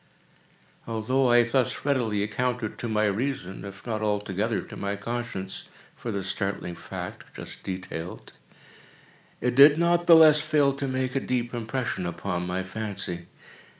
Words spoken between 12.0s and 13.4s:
upon my fancy.